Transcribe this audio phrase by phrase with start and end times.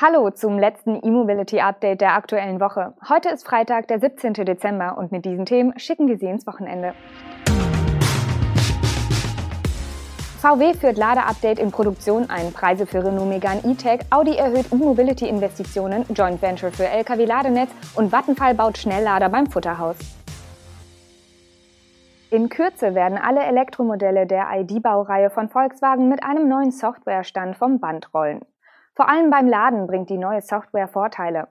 [0.00, 2.94] Hallo zum letzten E-Mobility Update der aktuellen Woche.
[3.08, 4.32] Heute ist Freitag, der 17.
[4.32, 6.94] Dezember und mit diesen Themen schicken wir Sie ins Wochenende.
[10.40, 16.40] VW führt Ladeupdate in Produktion ein, Preise für Renault Megane E-Tech, Audi erhöht E-Mobility-Investitionen, Joint
[16.40, 19.96] Venture für Lkw-Ladenetz und Vattenfall baut Schnelllader beim Futterhaus.
[22.30, 28.14] In Kürze werden alle Elektromodelle der ID-Baureihe von Volkswagen mit einem neuen Softwarestand vom Band
[28.14, 28.44] rollen.
[28.98, 31.46] Vor allem beim Laden bringt die neue Software Vorteile.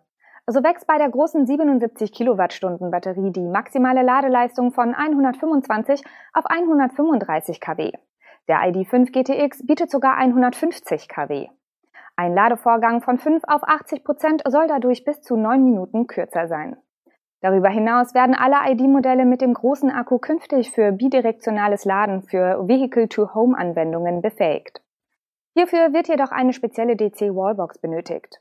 [0.48, 7.62] So wächst bei der großen 77 Kilowattstunden Batterie die maximale Ladeleistung von 125 auf 135
[7.62, 7.94] kW.
[8.50, 11.48] Der ID.5 GTX bietet sogar 150 kW.
[12.18, 16.76] Ein Ladevorgang von 5 auf 80 Prozent soll dadurch bis zu 9 Minuten kürzer sein.
[17.40, 24.22] Darüber hinaus werden alle ID-Modelle mit dem großen Akku künftig für bidirektionales Laden für Vehicle-to-Home-Anwendungen
[24.22, 24.82] befähigt.
[25.58, 28.38] Hierfür wird jedoch eine spezielle DC-Wallbox benötigt.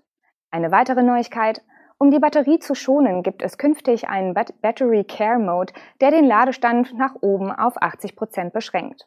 [0.51, 1.63] Eine weitere Neuigkeit,
[1.97, 5.73] um die Batterie zu schonen, gibt es künftig einen Battery Care Mode,
[6.03, 9.07] der den Ladestand nach oben auf 80 Prozent beschränkt.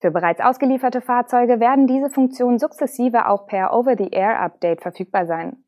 [0.00, 5.62] Für bereits ausgelieferte Fahrzeuge werden diese Funktionen sukzessive auch per Over-the-Air-Update verfügbar sein.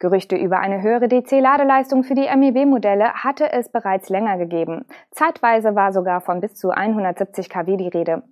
[0.00, 4.84] Gerüchte über eine höhere DC-Ladeleistung für die MEB-Modelle hatte es bereits länger gegeben.
[5.12, 8.24] Zeitweise war sogar von bis zu 170 kW die Rede.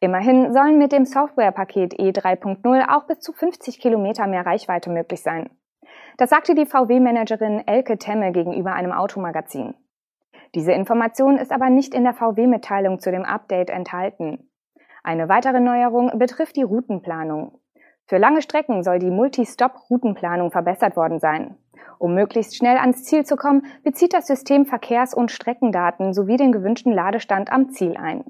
[0.00, 5.50] Immerhin sollen mit dem Softwarepaket E3.0 auch bis zu 50 Kilometer mehr Reichweite möglich sein.
[6.16, 9.74] Das sagte die VW-Managerin Elke Temme gegenüber einem Automagazin.
[10.54, 14.50] Diese Information ist aber nicht in der VW-Mitteilung zu dem Update enthalten.
[15.04, 17.58] Eine weitere Neuerung betrifft die Routenplanung.
[18.06, 21.56] Für lange Strecken soll die Multi-Stop-Routenplanung verbessert worden sein.
[21.98, 26.52] Um möglichst schnell ans Ziel zu kommen, bezieht das System Verkehrs- und Streckendaten sowie den
[26.52, 28.24] gewünschten Ladestand am Ziel ein.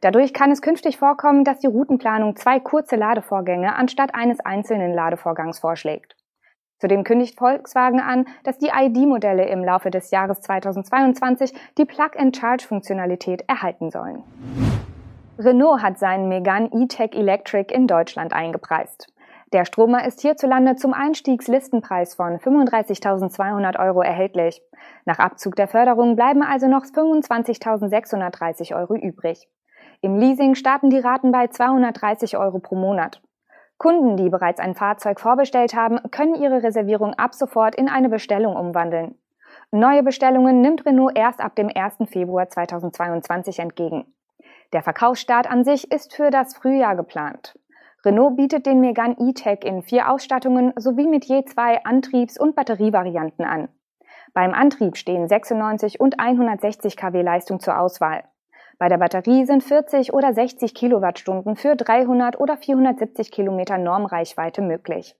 [0.00, 5.58] Dadurch kann es künftig vorkommen, dass die Routenplanung zwei kurze Ladevorgänge anstatt eines einzelnen Ladevorgangs
[5.58, 6.16] vorschlägt.
[6.78, 13.90] Zudem kündigt Volkswagen an, dass die ID-Modelle im Laufe des Jahres 2022 die Plug-and-Charge-Funktionalität erhalten
[13.90, 14.22] sollen.
[15.38, 19.12] Renault hat seinen Megane E-Tech Electric in Deutschland eingepreist.
[19.54, 24.60] Der Stromer ist hierzulande zum Einstiegslistenpreis von 35.200 Euro erhältlich.
[25.04, 29.48] Nach Abzug der Förderung bleiben also noch 25.630 Euro übrig.
[30.04, 33.22] Im Leasing starten die Raten bei 230 Euro pro Monat.
[33.78, 38.54] Kunden, die bereits ein Fahrzeug vorbestellt haben, können ihre Reservierung ab sofort in eine Bestellung
[38.54, 39.14] umwandeln.
[39.70, 42.10] Neue Bestellungen nimmt Renault erst ab dem 1.
[42.10, 44.04] Februar 2022 entgegen.
[44.74, 47.58] Der Verkaufsstart an sich ist für das Frühjahr geplant.
[48.04, 53.46] Renault bietet den Megane E-Tech in vier Ausstattungen sowie mit je zwei Antriebs- und Batterievarianten
[53.46, 53.70] an.
[54.34, 58.24] Beim Antrieb stehen 96 und 160 kW Leistung zur Auswahl.
[58.78, 65.16] Bei der Batterie sind 40 oder 60 Kilowattstunden für 300 oder 470 Kilometer Normreichweite möglich.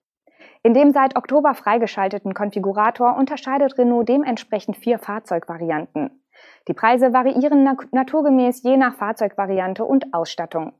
[0.63, 6.21] In dem seit Oktober freigeschalteten Konfigurator unterscheidet Renault dementsprechend vier Fahrzeugvarianten.
[6.67, 10.73] Die Preise variieren naturgemäß je nach Fahrzeugvariante und Ausstattung.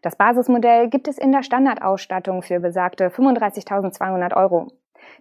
[0.00, 4.68] Das Basismodell gibt es in der Standardausstattung für besagte 35.200 Euro.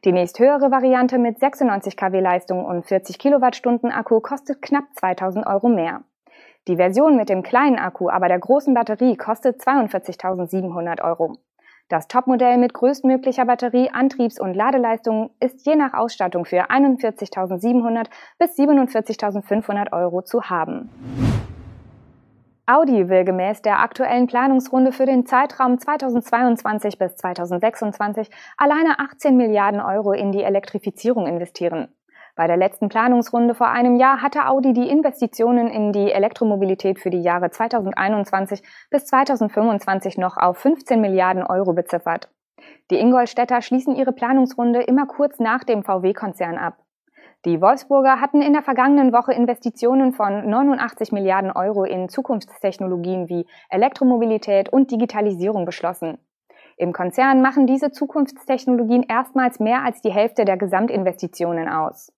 [0.05, 5.67] Die nächsthöhere Variante mit 96 kW Leistung und 40 Kilowattstunden Akku kostet knapp 2000 Euro
[5.67, 6.03] mehr.
[6.67, 11.37] Die Version mit dem kleinen Akku, aber der großen Batterie kostet 42.700 Euro.
[11.89, 18.05] Das Topmodell mit größtmöglicher Batterie, Antriebs- und Ladeleistung ist je nach Ausstattung für 41.700
[18.37, 20.89] bis 47.500 Euro zu haben.
[22.67, 29.81] Audi will gemäß der aktuellen Planungsrunde für den Zeitraum 2022 bis 2026 alleine 18 Milliarden
[29.81, 31.89] Euro in die Elektrifizierung investieren.
[32.35, 37.09] Bei der letzten Planungsrunde vor einem Jahr hatte Audi die Investitionen in die Elektromobilität für
[37.09, 42.29] die Jahre 2021 bis 2025 noch auf 15 Milliarden Euro beziffert.
[42.89, 46.77] Die Ingolstädter schließen ihre Planungsrunde immer kurz nach dem VW-Konzern ab.
[47.43, 53.47] Die Wolfsburger hatten in der vergangenen Woche Investitionen von 89 Milliarden Euro in Zukunftstechnologien wie
[53.69, 56.19] Elektromobilität und Digitalisierung beschlossen.
[56.77, 62.13] Im Konzern machen diese Zukunftstechnologien erstmals mehr als die Hälfte der Gesamtinvestitionen aus.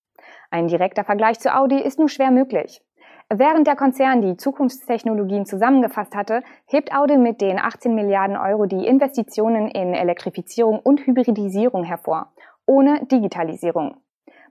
[0.51, 2.81] Ein direkter Vergleich zu Audi ist nur schwer möglich.
[3.29, 8.85] Während der Konzern die Zukunftstechnologien zusammengefasst hatte, hebt Audi mit den 18 Milliarden Euro die
[8.85, 12.33] Investitionen in Elektrifizierung und Hybridisierung hervor,
[12.65, 13.97] ohne Digitalisierung.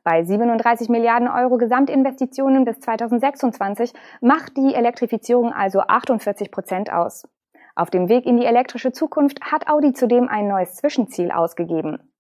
[0.05, 7.29] Bei 37 Milliarden Euro Gesamtinvestitionen bis 2026 macht die Elektrifizierung also 48 Prozent aus.
[7.77, 12.12] Auf dem Weg in die elektrische Zukunft hat Audi zudem ein neues Zwischenziel ausgegeben.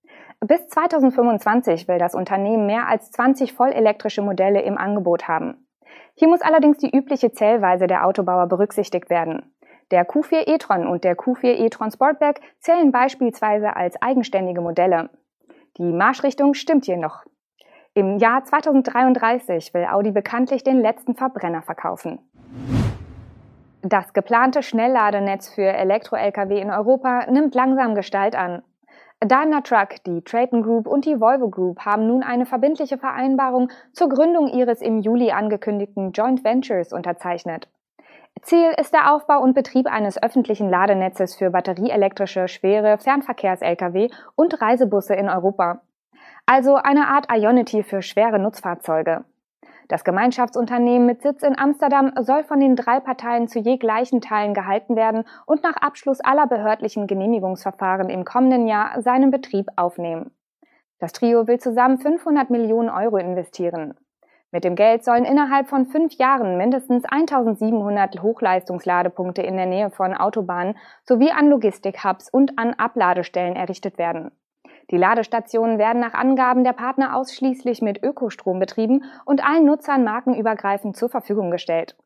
[0.44, 5.68] Bis 2025 will das Unternehmen mehr als 20 vollelektrische Modelle im Angebot haben.
[6.16, 9.54] Hier muss allerdings die übliche Zählweise der Autobauer berücksichtigt werden.
[9.92, 15.10] Der Q4 e-tron und der Q4 e-tron Sportback zählen beispielsweise als eigenständige Modelle.
[15.76, 17.22] Die Marschrichtung stimmt hier noch.
[17.94, 22.18] Im Jahr 2033 will Audi bekanntlich den letzten Verbrenner verkaufen.
[23.82, 28.62] Das geplante Schnellladenetz für Elektro-Lkw in Europa nimmt langsam Gestalt an.
[29.26, 34.08] Daimler Truck, die Traton Group und die Volvo Group haben nun eine verbindliche Vereinbarung zur
[34.08, 37.68] Gründung ihres im Juli angekündigten Joint Ventures unterzeichnet.
[38.42, 45.14] Ziel ist der Aufbau und Betrieb eines öffentlichen Ladenetzes für batterieelektrische schwere Fernverkehrs-Lkw und Reisebusse
[45.14, 45.82] in Europa.
[46.46, 49.24] Also eine Art Ionity für schwere Nutzfahrzeuge.
[49.88, 54.54] Das Gemeinschaftsunternehmen mit Sitz in Amsterdam soll von den drei Parteien zu je gleichen Teilen
[54.54, 60.30] gehalten werden und nach Abschluss aller behördlichen Genehmigungsverfahren im kommenden Jahr seinen Betrieb aufnehmen.
[60.98, 63.94] Das Trio will zusammen 500 Millionen Euro investieren.
[64.52, 70.14] Mit dem Geld sollen innerhalb von fünf Jahren mindestens 1700 Hochleistungsladepunkte in der Nähe von
[70.14, 74.30] Autobahnen sowie an Logistikhubs und an Abladestellen errichtet werden.
[74.90, 80.96] Die Ladestationen werden nach Angaben der Partner ausschließlich mit Ökostrom betrieben und allen Nutzern markenübergreifend
[80.96, 81.96] zur Verfügung gestellt.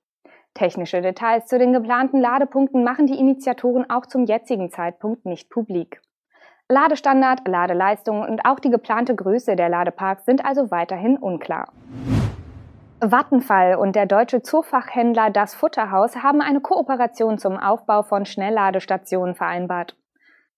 [0.54, 6.00] Technische Details zu den geplanten Ladepunkten machen die Initiatoren auch zum jetzigen Zeitpunkt nicht publik.
[6.68, 11.72] Ladestandard, Ladeleistung und auch die geplante Größe der Ladeparks sind also weiterhin unklar.
[13.00, 19.96] Vattenfall und der deutsche Zoofachhändler Das Futterhaus haben eine Kooperation zum Aufbau von Schnellladestationen vereinbart.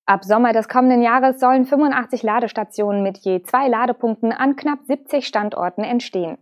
[0.09, 5.27] Ab Sommer des kommenden Jahres sollen 85 Ladestationen mit je zwei Ladepunkten an knapp 70
[5.27, 6.39] Standorten entstehen.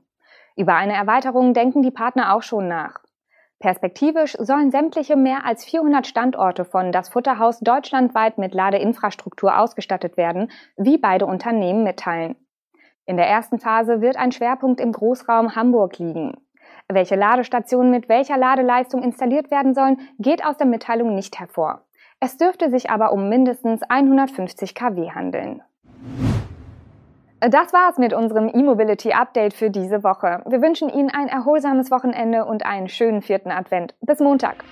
[0.55, 3.01] Über eine Erweiterung denken die Partner auch schon nach.
[3.59, 10.53] Perspektivisch sollen sämtliche mehr als 400 Standorte von Das Futterhaus deutschlandweit mit Ladeinfrastruktur ausgestattet werden,
[10.77, 12.37] wie beide Unternehmen mitteilen.
[13.05, 16.37] In der ersten Phase wird ein Schwerpunkt im Großraum Hamburg liegen.
[16.89, 21.83] Welche Ladestationen mit welcher Ladeleistung installiert werden sollen, geht aus der Mitteilung nicht hervor.
[22.19, 25.63] Es dürfte sich aber um mindestens 150 kW handeln.
[27.41, 30.43] Das war's mit unserem E-Mobility Update für diese Woche.
[30.47, 33.95] Wir wünschen Ihnen ein erholsames Wochenende und einen schönen vierten Advent.
[34.01, 34.65] Bis Montag.